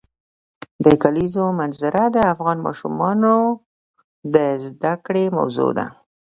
د 0.85 0.85
کلیزو 1.03 1.45
منظره 1.59 2.03
د 2.15 2.17
افغان 2.33 2.57
ماشومانو 2.67 3.35
د 4.33 4.35
زده 4.63 4.93
کړې 5.05 5.25
موضوع 5.37 5.71
ده. 5.77 5.85